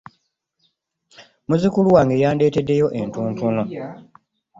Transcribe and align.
Muzzukulu 1.47 1.87
wange 1.95 2.15
yandeeteddeyo 2.23 2.87
entuntunu 2.99 3.63